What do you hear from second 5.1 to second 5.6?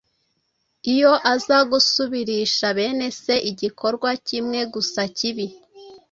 kibi,